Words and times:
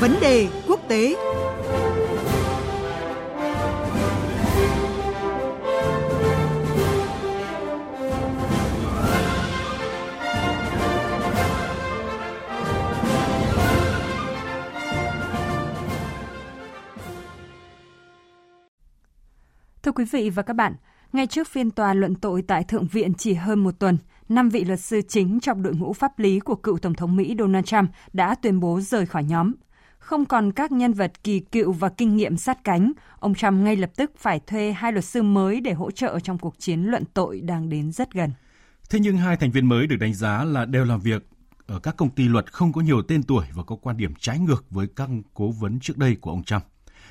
Vấn 0.00 0.16
đề 0.20 0.48
quốc 0.68 0.80
tế 0.88 1.16
Thưa 19.82 19.92
quý 19.92 20.04
vị 20.04 20.30
và 20.30 20.42
các 20.42 20.52
bạn, 20.52 20.74
ngay 21.12 21.26
trước 21.26 21.48
phiên 21.48 21.70
tòa 21.70 21.94
luận 21.94 22.14
tội 22.14 22.42
tại 22.42 22.64
Thượng 22.64 22.86
viện 22.86 23.14
chỉ 23.14 23.34
hơn 23.34 23.58
một 23.58 23.78
tuần, 23.78 23.98
năm 24.28 24.48
vị 24.48 24.64
luật 24.64 24.80
sư 24.80 25.00
chính 25.08 25.40
trong 25.40 25.62
đội 25.62 25.74
ngũ 25.74 25.92
pháp 25.92 26.18
lý 26.18 26.40
của 26.40 26.54
cựu 26.54 26.78
Tổng 26.78 26.94
thống 26.94 27.16
Mỹ 27.16 27.34
Donald 27.38 27.64
Trump 27.64 27.90
đã 28.12 28.34
tuyên 28.34 28.60
bố 28.60 28.80
rời 28.80 29.06
khỏi 29.06 29.24
nhóm. 29.24 29.52
Không 30.06 30.24
còn 30.24 30.52
các 30.52 30.72
nhân 30.72 30.92
vật 30.92 31.24
kỳ 31.24 31.40
cựu 31.40 31.72
và 31.72 31.88
kinh 31.88 32.16
nghiệm 32.16 32.36
sát 32.36 32.64
cánh, 32.64 32.92
ông 33.18 33.34
Trump 33.34 33.52
ngay 33.52 33.76
lập 33.76 33.90
tức 33.96 34.12
phải 34.16 34.40
thuê 34.40 34.72
hai 34.72 34.92
luật 34.92 35.04
sư 35.04 35.22
mới 35.22 35.60
để 35.60 35.72
hỗ 35.72 35.90
trợ 35.90 36.20
trong 36.20 36.38
cuộc 36.38 36.54
chiến 36.58 36.82
luận 36.82 37.04
tội 37.14 37.40
đang 37.40 37.68
đến 37.68 37.92
rất 37.92 38.12
gần. 38.12 38.30
Thế 38.90 38.98
nhưng 39.00 39.16
hai 39.16 39.36
thành 39.36 39.50
viên 39.50 39.66
mới 39.66 39.86
được 39.86 39.96
đánh 39.96 40.14
giá 40.14 40.44
là 40.44 40.64
đều 40.64 40.84
làm 40.84 41.00
việc 41.00 41.28
ở 41.66 41.78
các 41.78 41.96
công 41.96 42.10
ty 42.10 42.28
luật 42.28 42.52
không 42.52 42.72
có 42.72 42.80
nhiều 42.80 43.02
tên 43.02 43.22
tuổi 43.22 43.46
và 43.54 43.62
có 43.62 43.76
quan 43.76 43.96
điểm 43.96 44.14
trái 44.20 44.38
ngược 44.38 44.70
với 44.70 44.86
các 44.96 45.08
cố 45.34 45.50
vấn 45.50 45.80
trước 45.80 45.98
đây 45.98 46.16
của 46.16 46.30
ông 46.30 46.44
Trump. 46.44 46.62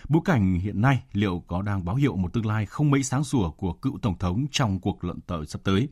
Bối 0.09 0.21
cảnh 0.25 0.59
hiện 0.59 0.81
nay 0.81 1.03
liệu 1.13 1.43
có 1.47 1.61
đang 1.61 1.85
báo 1.85 1.95
hiệu 1.95 2.15
một 2.15 2.33
tương 2.33 2.45
lai 2.45 2.65
không 2.65 2.91
mấy 2.91 3.03
sáng 3.03 3.23
sủa 3.23 3.51
của 3.51 3.73
cựu 3.73 3.97
Tổng 4.01 4.17
thống 4.17 4.45
trong 4.51 4.79
cuộc 4.79 5.03
luận 5.03 5.19
tội 5.27 5.45
sắp 5.45 5.61
tới? 5.63 5.89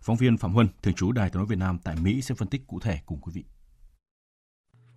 Phóng 0.00 0.16
viên 0.16 0.36
Phạm 0.36 0.52
Huân, 0.52 0.68
thường 0.82 0.94
trú 0.94 1.12
Đài 1.12 1.30
tiếng 1.30 1.38
nói 1.38 1.46
Việt 1.46 1.58
Nam 1.58 1.78
tại 1.84 1.96
Mỹ 2.02 2.22
sẽ 2.22 2.34
phân 2.34 2.48
tích 2.48 2.66
cụ 2.66 2.80
thể 2.80 3.00
cùng 3.06 3.20
quý 3.20 3.32
vị. 3.34 3.44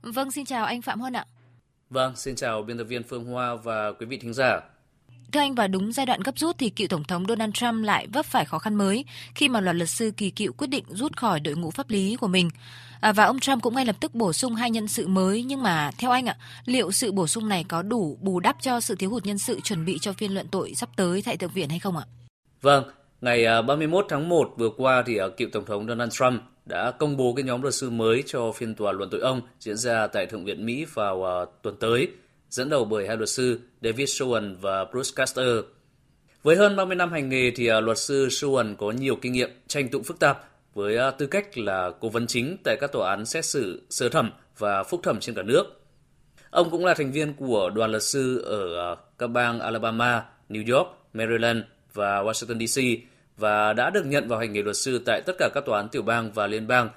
Vâng, 0.01 0.31
xin 0.31 0.45
chào 0.45 0.65
anh 0.65 0.81
Phạm 0.81 0.99
Huân 0.99 1.13
ạ. 1.13 1.25
Vâng, 1.89 2.15
xin 2.15 2.35
chào 2.35 2.61
biên 2.61 2.77
tập 2.77 2.83
viên 2.83 3.03
Phương 3.03 3.25
Hoa 3.25 3.55
và 3.55 3.91
quý 3.91 4.05
vị 4.05 4.17
thính 4.17 4.33
giả. 4.33 4.59
Thưa 5.31 5.39
anh, 5.39 5.55
vào 5.55 5.67
đúng 5.67 5.91
giai 5.91 6.05
đoạn 6.05 6.21
gấp 6.21 6.39
rút 6.39 6.55
thì 6.59 6.69
cựu 6.69 6.87
Tổng 6.87 7.03
thống 7.03 7.25
Donald 7.27 7.53
Trump 7.53 7.83
lại 7.83 8.07
vấp 8.13 8.25
phải 8.25 8.45
khó 8.45 8.59
khăn 8.59 8.75
mới 8.75 9.05
khi 9.35 9.49
mà 9.49 9.61
loạt 9.61 9.75
luật 9.75 9.89
sư 9.89 10.11
kỳ 10.17 10.29
cựu 10.29 10.53
quyết 10.53 10.67
định 10.67 10.83
rút 10.89 11.17
khỏi 11.17 11.39
đội 11.39 11.55
ngũ 11.55 11.71
pháp 11.71 11.89
lý 11.89 12.15
của 12.15 12.27
mình. 12.27 12.49
À, 13.01 13.11
và 13.11 13.25
ông 13.25 13.39
Trump 13.39 13.63
cũng 13.63 13.75
ngay 13.75 13.85
lập 13.85 13.95
tức 13.99 14.15
bổ 14.15 14.33
sung 14.33 14.55
hai 14.55 14.71
nhân 14.71 14.87
sự 14.87 15.07
mới 15.07 15.43
nhưng 15.43 15.63
mà 15.63 15.91
theo 15.97 16.11
anh 16.11 16.25
ạ, 16.25 16.35
liệu 16.65 16.91
sự 16.91 17.11
bổ 17.11 17.27
sung 17.27 17.49
này 17.49 17.65
có 17.67 17.81
đủ 17.81 18.17
bù 18.21 18.39
đắp 18.39 18.55
cho 18.61 18.79
sự 18.79 18.95
thiếu 18.95 19.09
hụt 19.09 19.25
nhân 19.25 19.37
sự 19.37 19.59
chuẩn 19.63 19.85
bị 19.85 19.99
cho 19.99 20.13
phiên 20.13 20.33
luận 20.33 20.47
tội 20.51 20.73
sắp 20.75 20.89
tới 20.95 21.21
tại 21.25 21.37
thượng 21.37 21.51
viện 21.51 21.69
hay 21.69 21.79
không 21.79 21.97
ạ? 21.97 22.03
Vâng, 22.61 22.83
ngày 23.21 23.61
31 23.61 24.05
à, 24.05 24.07
tháng 24.09 24.29
1 24.29 24.53
vừa 24.57 24.69
qua 24.77 25.03
thì 25.05 25.17
à, 25.17 25.25
cựu 25.37 25.49
Tổng 25.51 25.65
thống 25.65 25.87
Donald 25.87 26.11
Trump 26.13 26.41
đã 26.69 26.91
công 26.91 27.17
bố 27.17 27.33
cái 27.33 27.43
nhóm 27.43 27.61
luật 27.61 27.73
sư 27.73 27.89
mới 27.89 28.23
cho 28.25 28.51
phiên 28.51 28.75
tòa 28.75 28.91
luận 28.91 29.09
tội 29.09 29.21
ông 29.21 29.41
diễn 29.59 29.77
ra 29.77 30.07
tại 30.07 30.25
Thượng 30.25 30.45
viện 30.45 30.65
Mỹ 30.65 30.85
vào 30.93 31.17
uh, 31.17 31.49
tuần 31.61 31.75
tới, 31.79 32.07
dẫn 32.49 32.69
đầu 32.69 32.85
bởi 32.85 33.07
hai 33.07 33.17
luật 33.17 33.29
sư 33.29 33.59
David 33.81 34.09
Schoen 34.09 34.55
và 34.61 34.85
Bruce 34.85 35.09
Castor. 35.15 35.47
Với 36.43 36.55
hơn 36.55 36.75
30 36.75 36.95
năm 36.95 37.11
hành 37.11 37.29
nghề 37.29 37.51
thì 37.55 37.71
uh, 37.71 37.83
luật 37.83 37.97
sư 37.97 38.29
Schoen 38.29 38.75
có 38.75 38.91
nhiều 38.91 39.15
kinh 39.15 39.33
nghiệm 39.33 39.49
tranh 39.67 39.89
tụng 39.89 40.03
phức 40.03 40.19
tạp 40.19 40.49
với 40.73 41.07
uh, 41.07 41.17
tư 41.17 41.27
cách 41.27 41.57
là 41.57 41.91
cố 41.99 42.09
vấn 42.09 42.27
chính 42.27 42.57
tại 42.63 42.77
các 42.81 42.91
tòa 42.91 43.09
án 43.09 43.25
xét 43.25 43.45
xử 43.45 43.81
sơ 43.89 44.09
thẩm 44.09 44.31
và 44.57 44.83
phúc 44.83 44.99
thẩm 45.03 45.19
trên 45.19 45.35
cả 45.35 45.43
nước. 45.43 45.63
Ông 46.49 46.69
cũng 46.69 46.85
là 46.85 46.93
thành 46.93 47.11
viên 47.11 47.33
của 47.33 47.69
đoàn 47.69 47.91
luật 47.91 48.03
sư 48.03 48.41
ở 48.41 48.91
uh, 48.91 48.99
các 49.17 49.27
bang 49.27 49.59
Alabama, 49.59 50.25
New 50.49 50.77
York, 50.77 50.87
Maryland 51.13 51.59
và 51.93 52.23
Washington 52.23 52.67
DC 52.67 52.81
và 53.39 53.73
đã 53.73 53.89
được 53.89 54.05
nhận 54.05 54.27
vào 54.27 54.39
hành 54.39 54.53
nghề 54.53 54.61
luật 54.61 54.77
sư 54.77 55.01
tại 55.05 55.21
tất 55.25 55.35
cả 55.39 55.49
các 55.53 55.65
tòa 55.65 55.79
án 55.79 55.89
tiểu 55.89 56.01
bang 56.01 56.31
và 56.31 56.47
liên 56.47 56.67
bang. 56.67 56.89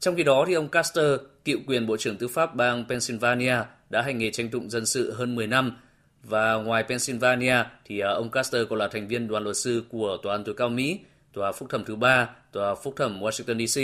Trong 0.00 0.16
khi 0.16 0.22
đó 0.22 0.44
thì 0.48 0.54
ông 0.54 0.68
Caster, 0.68 1.20
cựu 1.44 1.58
quyền 1.66 1.86
Bộ 1.86 1.96
trưởng 1.96 2.16
Tư 2.16 2.28
pháp 2.28 2.54
bang 2.54 2.84
Pennsylvania, 2.88 3.56
đã 3.90 4.02
hành 4.02 4.18
nghề 4.18 4.30
tranh 4.30 4.48
tụng 4.48 4.70
dân 4.70 4.86
sự 4.86 5.12
hơn 5.12 5.34
10 5.34 5.46
năm 5.46 5.76
và 6.22 6.54
ngoài 6.54 6.84
Pennsylvania 6.88 7.64
thì 7.84 8.00
à, 8.00 8.10
ông 8.10 8.30
Caster 8.30 8.66
còn 8.70 8.78
là 8.78 8.88
thành 8.88 9.08
viên 9.08 9.28
đoàn 9.28 9.44
luật 9.44 9.56
sư 9.56 9.84
của 9.88 10.16
Tòa 10.22 10.34
án 10.34 10.44
tối 10.44 10.54
cao 10.58 10.68
Mỹ, 10.68 11.00
Tòa 11.32 11.52
phúc 11.52 11.68
thẩm 11.70 11.84
thứ 11.84 11.96
ba, 11.96 12.30
Tòa 12.52 12.74
phúc 12.74 12.94
thẩm 12.96 13.20
Washington 13.20 13.66
DC. 13.66 13.80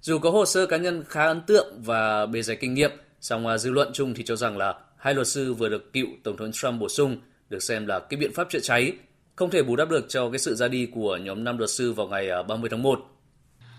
Dù 0.00 0.18
có 0.18 0.30
hồ 0.30 0.46
sơ 0.46 0.66
cá 0.66 0.76
nhân 0.76 1.04
khá 1.08 1.26
ấn 1.26 1.40
tượng 1.40 1.82
và 1.82 2.26
bề 2.26 2.42
dày 2.42 2.56
kinh 2.56 2.74
nghiệm, 2.74 2.90
song 3.20 3.46
à, 3.46 3.58
dư 3.58 3.70
luận 3.70 3.90
chung 3.92 4.14
thì 4.14 4.24
cho 4.24 4.36
rằng 4.36 4.56
là 4.56 4.74
hai 4.96 5.14
luật 5.14 5.26
sư 5.26 5.54
vừa 5.54 5.68
được 5.68 5.92
cựu 5.92 6.06
Tổng 6.22 6.36
thống 6.36 6.52
Trump 6.52 6.80
bổ 6.80 6.88
sung 6.88 7.16
được 7.48 7.62
xem 7.62 7.86
là 7.86 8.00
cái 8.00 8.18
biện 8.18 8.32
pháp 8.34 8.50
chữa 8.50 8.60
cháy 8.60 8.92
không 9.36 9.50
thể 9.50 9.62
bù 9.62 9.76
đắp 9.76 9.88
được 9.88 10.06
cho 10.08 10.30
cái 10.30 10.38
sự 10.38 10.54
ra 10.54 10.68
đi 10.68 10.86
của 10.94 11.16
nhóm 11.16 11.44
năm 11.44 11.58
luật 11.58 11.70
sư 11.70 11.92
vào 11.92 12.06
ngày 12.06 12.28
30 12.48 12.68
à, 12.68 12.70
tháng 12.70 12.82
1. 12.82 13.00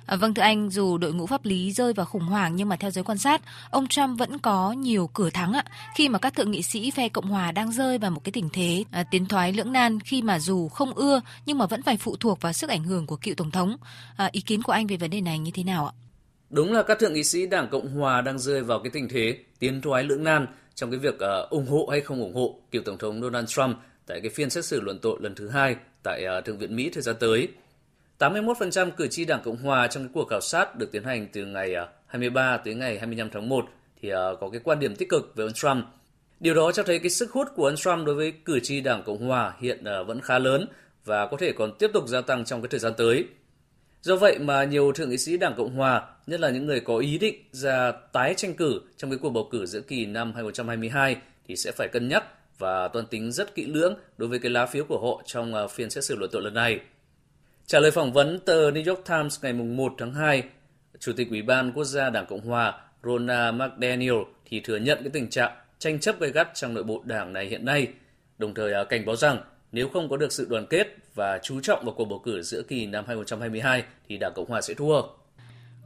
À, 0.05 0.15
vâng 0.15 0.33
thưa 0.33 0.41
anh, 0.41 0.69
dù 0.69 0.97
đội 0.97 1.13
ngũ 1.13 1.25
pháp 1.25 1.45
lý 1.45 1.71
rơi 1.71 1.93
vào 1.93 2.05
khủng 2.05 2.21
hoảng 2.21 2.55
nhưng 2.55 2.69
mà 2.69 2.75
theo 2.75 2.91
giới 2.91 3.03
quan 3.03 3.17
sát, 3.17 3.41
ông 3.71 3.87
Trump 3.87 4.19
vẫn 4.19 4.39
có 4.39 4.71
nhiều 4.71 5.09
cửa 5.13 5.29
thắng 5.29 5.53
ạ, 5.53 5.65
khi 5.95 6.09
mà 6.09 6.19
các 6.19 6.35
thượng 6.35 6.51
nghị 6.51 6.61
sĩ 6.61 6.91
phe 6.91 7.09
Cộng 7.09 7.25
hòa 7.25 7.51
đang 7.51 7.71
rơi 7.71 7.97
vào 7.97 8.11
một 8.11 8.23
cái 8.23 8.31
tình 8.31 8.49
thế 8.53 8.83
à, 8.91 9.03
tiến 9.11 9.25
thoái 9.25 9.53
lưỡng 9.53 9.71
nan 9.71 9.99
khi 9.99 10.21
mà 10.21 10.39
dù 10.39 10.67
không 10.67 10.93
ưa 10.93 11.21
nhưng 11.45 11.57
mà 11.57 11.65
vẫn 11.65 11.81
phải 11.81 11.97
phụ 11.97 12.15
thuộc 12.15 12.41
vào 12.41 12.53
sức 12.53 12.69
ảnh 12.69 12.83
hưởng 12.83 13.07
của 13.07 13.15
cựu 13.15 13.35
tổng 13.35 13.51
thống. 13.51 13.77
À, 14.17 14.29
ý 14.31 14.41
kiến 14.41 14.61
của 14.61 14.71
anh 14.71 14.87
về 14.87 14.97
vấn 14.97 15.09
đề 15.09 15.21
này 15.21 15.39
như 15.39 15.51
thế 15.53 15.63
nào 15.63 15.85
ạ? 15.85 15.93
Đúng 16.49 16.73
là 16.73 16.83
các 16.83 16.99
thượng 16.99 17.13
nghị 17.13 17.23
sĩ 17.23 17.45
Đảng 17.45 17.67
Cộng 17.71 17.87
hòa 17.87 18.21
đang 18.21 18.39
rơi 18.39 18.63
vào 18.63 18.79
cái 18.79 18.89
tình 18.93 19.07
thế 19.09 19.37
tiến 19.59 19.81
thoái 19.81 20.03
lưỡng 20.03 20.23
nan 20.23 20.47
trong 20.75 20.91
cái 20.91 20.99
việc 20.99 21.15
uh, 21.15 21.49
ủng 21.49 21.67
hộ 21.67 21.87
hay 21.91 22.01
không 22.01 22.21
ủng 22.21 22.35
hộ 22.35 22.59
cựu 22.71 22.81
tổng 22.85 22.97
thống 22.97 23.21
Donald 23.21 23.49
Trump 23.49 23.77
tại 24.07 24.21
cái 24.21 24.29
phiên 24.29 24.49
xét 24.49 24.65
xử 24.65 24.81
luận 24.81 24.99
tội 25.01 25.17
lần 25.21 25.35
thứ 25.35 25.47
hai 25.47 25.75
tại 26.03 26.25
à, 26.25 26.41
Thượng 26.41 26.57
viện 26.57 26.75
Mỹ 26.75 26.89
thời 26.93 27.03
gian 27.03 27.15
tới. 27.19 27.47
81% 28.19 28.91
cử 28.91 29.07
tri 29.07 29.25
Đảng 29.25 29.41
Cộng 29.43 29.57
Hòa 29.57 29.87
trong 29.87 30.03
cái 30.03 30.09
cuộc 30.13 30.29
khảo 30.29 30.41
sát 30.41 30.75
được 30.75 30.91
tiến 30.91 31.03
hành 31.03 31.27
từ 31.33 31.45
ngày 31.45 31.73
à, 31.73 31.87
23 32.07 32.57
tới 32.57 32.75
ngày 32.75 32.97
25 32.97 33.29
tháng 33.29 33.49
1 33.49 33.65
thì 34.01 34.09
à, 34.09 34.23
có 34.41 34.49
cái 34.49 34.61
quan 34.63 34.79
điểm 34.79 34.95
tích 34.95 35.09
cực 35.09 35.35
về 35.35 35.45
ông 35.45 35.53
Trump. 35.53 35.85
Điều 36.39 36.53
đó 36.53 36.71
cho 36.71 36.83
thấy 36.83 36.99
cái 36.99 37.09
sức 37.09 37.31
hút 37.31 37.47
của 37.55 37.65
ông 37.65 37.75
Trump 37.75 38.05
đối 38.05 38.15
với 38.15 38.31
cử 38.31 38.59
tri 38.59 38.81
Đảng 38.81 39.03
Cộng 39.03 39.27
Hòa 39.27 39.53
hiện 39.59 39.83
vẫn 40.07 40.21
khá 40.21 40.39
lớn 40.39 40.67
và 41.05 41.27
có 41.27 41.37
thể 41.37 41.51
còn 41.51 41.71
tiếp 41.79 41.91
tục 41.93 42.07
gia 42.07 42.21
tăng 42.21 42.45
trong 42.45 42.61
cái 42.61 42.69
thời 42.69 42.79
gian 42.79 42.93
tới. 42.97 43.25
Do 44.01 44.15
vậy 44.15 44.39
mà 44.39 44.63
nhiều 44.63 44.91
thượng 44.91 45.09
nghị 45.09 45.17
sĩ 45.17 45.37
Đảng 45.37 45.53
Cộng 45.57 45.75
Hòa, 45.75 46.01
nhất 46.27 46.39
là 46.39 46.49
những 46.49 46.65
người 46.65 46.79
có 46.79 46.97
ý 46.97 47.17
định 47.17 47.35
ra 47.51 47.91
tái 47.91 48.33
tranh 48.37 48.53
cử 48.53 48.81
trong 48.97 49.11
cái 49.11 49.19
cuộc 49.21 49.29
bầu 49.29 49.47
cử 49.51 49.65
giữa 49.65 49.81
kỳ 49.81 50.05
năm 50.05 50.33
2022 50.35 51.17
thì 51.47 51.55
sẽ 51.55 51.71
phải 51.71 51.87
cân 51.87 52.07
nhắc 52.07 52.23
và 52.57 52.87
toan 52.87 53.05
tính 53.05 53.31
rất 53.31 53.55
kỹ 53.55 53.65
lưỡng 53.65 53.95
đối 54.17 54.29
với 54.29 54.39
cái 54.39 54.51
lá 54.51 54.65
phiếu 54.65 54.85
của 54.85 54.99
họ 54.99 55.23
trong 55.25 55.53
ờ, 55.53 55.67
phiên 55.67 55.89
xét 55.89 56.03
xử 56.03 56.15
luận 56.15 56.31
tội 56.33 56.41
lần 56.41 56.53
này. 56.53 56.79
Trả 57.65 57.79
lời 57.79 57.91
phỏng 57.91 58.13
vấn 58.13 58.39
tờ 58.39 58.71
New 58.71 58.89
York 58.89 59.05
Times 59.05 59.43
ngày 59.43 59.53
1 59.53 59.93
tháng 59.97 60.13
2, 60.13 60.43
Chủ 60.99 61.13
tịch 61.17 61.29
Ủy 61.29 61.41
ban 61.41 61.71
Quốc 61.71 61.83
gia 61.83 62.09
Đảng 62.09 62.25
Cộng 62.25 62.41
Hòa 62.41 62.81
Rona 63.03 63.51
McDaniel 63.51 64.15
thì 64.45 64.59
thừa 64.59 64.77
nhận 64.77 64.97
cái 65.01 65.09
tình 65.13 65.29
trạng 65.29 65.51
tranh 65.79 65.99
chấp 65.99 66.19
gay 66.19 66.31
gắt 66.31 66.49
trong 66.53 66.73
nội 66.73 66.83
bộ 66.83 67.01
đảng 67.05 67.33
này 67.33 67.45
hiện 67.45 67.65
nay, 67.65 67.87
đồng 68.37 68.53
thời 68.53 68.73
ờ, 68.73 68.85
cảnh 68.85 69.05
báo 69.05 69.15
rằng 69.15 69.37
nếu 69.71 69.89
không 69.89 70.09
có 70.09 70.17
được 70.17 70.31
sự 70.31 70.47
đoàn 70.49 70.65
kết 70.69 70.87
và 71.15 71.39
chú 71.43 71.59
trọng 71.61 71.85
vào 71.85 71.93
cuộc 71.97 72.05
bầu 72.05 72.19
cử 72.19 72.41
giữa 72.41 72.61
kỳ 72.61 72.85
năm 72.85 73.03
2022 73.07 73.83
thì 74.07 74.17
Đảng 74.17 74.33
Cộng 74.35 74.49
Hòa 74.49 74.61
sẽ 74.61 74.73
thua. 74.73 75.01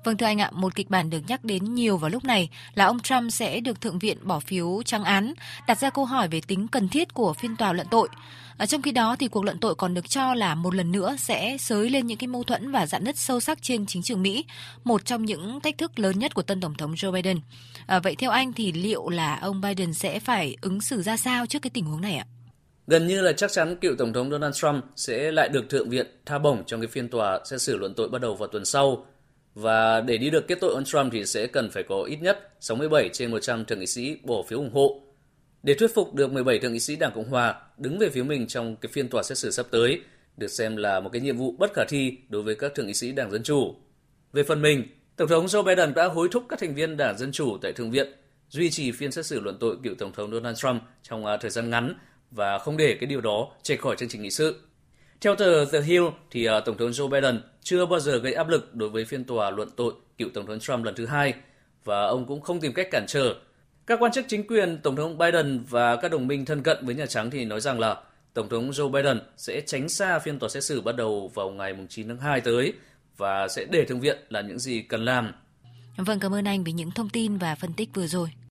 Vâng 0.03 0.17
thưa 0.17 0.25
anh 0.25 0.41
ạ, 0.41 0.51
một 0.53 0.75
kịch 0.75 0.89
bản 0.89 1.09
được 1.09 1.21
nhắc 1.27 1.43
đến 1.43 1.73
nhiều 1.73 1.97
vào 1.97 2.09
lúc 2.09 2.23
này 2.23 2.49
là 2.75 2.85
ông 2.85 2.99
Trump 2.99 3.31
sẽ 3.31 3.59
được 3.59 3.81
Thượng 3.81 3.99
viện 3.99 4.17
bỏ 4.21 4.39
phiếu 4.39 4.81
trắng 4.85 5.03
án, 5.03 5.33
đặt 5.67 5.79
ra 5.79 5.89
câu 5.89 6.05
hỏi 6.05 6.27
về 6.27 6.41
tính 6.47 6.67
cần 6.67 6.89
thiết 6.89 7.13
của 7.13 7.33
phiên 7.33 7.55
tòa 7.55 7.73
luận 7.73 7.87
tội. 7.91 8.09
Ở 8.57 8.65
trong 8.65 8.81
khi 8.81 8.91
đó 8.91 9.15
thì 9.19 9.27
cuộc 9.27 9.43
luận 9.43 9.59
tội 9.59 9.75
còn 9.75 9.93
được 9.93 10.09
cho 10.09 10.33
là 10.33 10.55
một 10.55 10.75
lần 10.75 10.91
nữa 10.91 11.15
sẽ 11.19 11.57
sới 11.59 11.89
lên 11.89 12.07
những 12.07 12.17
cái 12.17 12.27
mâu 12.27 12.43
thuẫn 12.43 12.71
và 12.71 12.85
dạn 12.85 13.03
nứt 13.03 13.17
sâu 13.17 13.39
sắc 13.39 13.61
trên 13.61 13.85
chính 13.85 14.03
trường 14.03 14.21
Mỹ, 14.21 14.45
một 14.83 15.05
trong 15.05 15.25
những 15.25 15.59
thách 15.59 15.77
thức 15.77 15.99
lớn 15.99 16.19
nhất 16.19 16.35
của 16.35 16.41
tân 16.41 16.61
tổng 16.61 16.73
thống 16.73 16.93
Joe 16.93 17.11
Biden. 17.11 17.39
À, 17.87 17.99
vậy 17.99 18.15
theo 18.15 18.31
anh 18.31 18.53
thì 18.53 18.71
liệu 18.71 19.09
là 19.09 19.35
ông 19.35 19.61
Biden 19.61 19.93
sẽ 19.93 20.19
phải 20.19 20.55
ứng 20.61 20.81
xử 20.81 21.01
ra 21.01 21.17
sao 21.17 21.45
trước 21.45 21.61
cái 21.61 21.69
tình 21.73 21.85
huống 21.85 22.01
này 22.01 22.15
ạ? 22.15 22.25
Gần 22.87 23.07
như 23.07 23.21
là 23.21 23.33
chắc 23.33 23.51
chắn 23.51 23.75
cựu 23.81 23.95
tổng 23.97 24.13
thống 24.13 24.31
Donald 24.31 24.55
Trump 24.55 24.83
sẽ 24.95 25.31
lại 25.31 25.49
được 25.49 25.69
thượng 25.69 25.89
viện 25.89 26.07
tha 26.25 26.39
bổng 26.39 26.63
trong 26.67 26.81
cái 26.81 26.87
phiên 26.87 27.09
tòa 27.09 27.39
xét 27.49 27.61
xử 27.61 27.77
luận 27.77 27.93
tội 27.93 28.09
bắt 28.09 28.21
đầu 28.21 28.35
vào 28.35 28.47
tuần 28.47 28.65
sau 28.65 29.05
và 29.61 30.01
để 30.01 30.17
đi 30.17 30.29
được 30.29 30.47
kết 30.47 30.57
tội 30.61 30.73
ông 30.73 30.83
Trump 30.83 31.13
thì 31.13 31.25
sẽ 31.25 31.47
cần 31.47 31.69
phải 31.71 31.83
có 31.83 32.03
ít 32.03 32.17
nhất 32.21 32.49
67 32.59 33.09
trên 33.13 33.31
100 33.31 33.65
thượng 33.65 33.79
nghị 33.79 33.85
sĩ 33.85 34.17
bỏ 34.23 34.43
phiếu 34.47 34.59
ủng 34.59 34.73
hộ. 34.73 35.01
Để 35.63 35.73
thuyết 35.73 35.95
phục 35.95 36.13
được 36.13 36.31
17 36.31 36.59
thượng 36.59 36.73
nghị 36.73 36.79
sĩ 36.79 36.95
Đảng 36.95 37.11
Cộng 37.15 37.29
Hòa 37.29 37.61
đứng 37.77 37.99
về 37.99 38.09
phía 38.09 38.23
mình 38.23 38.47
trong 38.47 38.75
cái 38.75 38.89
phiên 38.93 39.09
tòa 39.09 39.23
xét 39.23 39.37
xử 39.37 39.51
sắp 39.51 39.65
tới, 39.71 40.01
được 40.37 40.47
xem 40.47 40.75
là 40.75 40.99
một 40.99 41.09
cái 41.13 41.21
nhiệm 41.21 41.37
vụ 41.37 41.55
bất 41.59 41.71
khả 41.73 41.83
thi 41.89 42.17
đối 42.29 42.41
với 42.41 42.55
các 42.55 42.75
thượng 42.75 42.87
nghị 42.87 42.93
sĩ 42.93 43.11
Đảng 43.11 43.31
Dân 43.31 43.43
Chủ. 43.43 43.75
Về 44.33 44.43
phần 44.43 44.61
mình, 44.61 44.83
Tổng 45.15 45.27
thống 45.27 45.45
Joe 45.45 45.63
Biden 45.63 45.93
đã 45.93 46.05
hối 46.05 46.27
thúc 46.31 46.43
các 46.49 46.59
thành 46.59 46.75
viên 46.75 46.97
Đảng 46.97 47.17
Dân 47.17 47.31
Chủ 47.31 47.57
tại 47.61 47.73
Thượng 47.73 47.91
viện 47.91 48.07
duy 48.49 48.69
trì 48.69 48.91
phiên 48.91 49.11
xét 49.11 49.25
xử 49.25 49.39
luận 49.39 49.57
tội 49.59 49.77
cựu 49.83 49.95
Tổng 49.95 50.11
thống 50.11 50.31
Donald 50.31 50.57
Trump 50.57 50.81
trong 51.03 51.25
à, 51.25 51.37
thời 51.37 51.51
gian 51.51 51.69
ngắn 51.69 51.93
và 52.31 52.59
không 52.59 52.77
để 52.77 52.97
cái 52.99 53.07
điều 53.07 53.21
đó 53.21 53.47
chạy 53.63 53.77
khỏi 53.77 53.95
chương 53.95 54.09
trình 54.09 54.21
nghị 54.21 54.29
sự. 54.29 54.68
Theo 55.21 55.35
tờ 55.35 55.65
The 55.65 55.81
Hill, 55.81 56.03
thì 56.31 56.45
à, 56.45 56.59
Tổng 56.59 56.77
thống 56.77 56.89
Joe 56.89 57.09
Biden 57.09 57.41
chưa 57.63 57.85
bao 57.85 57.99
giờ 57.99 58.17
gây 58.17 58.33
áp 58.33 58.49
lực 58.49 58.75
đối 58.75 58.89
với 58.89 59.05
phiên 59.05 59.23
tòa 59.23 59.49
luận 59.49 59.69
tội 59.75 59.93
cựu 60.17 60.29
Tổng 60.33 60.45
thống 60.45 60.59
Trump 60.59 60.85
lần 60.85 60.95
thứ 60.95 61.05
hai 61.05 61.33
và 61.83 62.03
ông 62.03 62.25
cũng 62.25 62.41
không 62.41 62.59
tìm 62.59 62.73
cách 62.73 62.87
cản 62.91 63.05
trở. 63.07 63.35
Các 63.87 63.99
quan 64.01 64.11
chức 64.11 64.25
chính 64.27 64.47
quyền 64.47 64.77
Tổng 64.77 64.95
thống 64.95 65.17
Biden 65.17 65.63
và 65.69 65.95
các 65.95 66.11
đồng 66.11 66.27
minh 66.27 66.45
thân 66.45 66.63
cận 66.63 66.85
với 66.85 66.95
Nhà 66.95 67.05
Trắng 67.05 67.29
thì 67.29 67.45
nói 67.45 67.61
rằng 67.61 67.79
là 67.79 67.95
Tổng 68.33 68.49
thống 68.49 68.71
Joe 68.71 68.89
Biden 68.89 69.19
sẽ 69.37 69.61
tránh 69.65 69.89
xa 69.89 70.19
phiên 70.19 70.39
tòa 70.39 70.49
xét 70.49 70.63
xử 70.63 70.81
bắt 70.81 70.95
đầu 70.95 71.31
vào 71.33 71.49
ngày 71.49 71.73
9 71.89 72.07
tháng 72.07 72.17
2 72.17 72.41
tới 72.41 72.73
và 73.17 73.47
sẽ 73.47 73.65
để 73.71 73.85
Thượng 73.85 73.99
viện 73.99 74.17
là 74.29 74.41
những 74.41 74.59
gì 74.59 74.81
cần 74.81 75.05
làm. 75.05 75.31
Vâng, 75.97 76.19
cảm 76.19 76.33
ơn 76.33 76.45
anh 76.45 76.63
vì 76.63 76.71
những 76.71 76.91
thông 76.91 77.09
tin 77.09 77.37
và 77.37 77.55
phân 77.55 77.73
tích 77.73 77.89
vừa 77.93 78.07
rồi. 78.07 78.29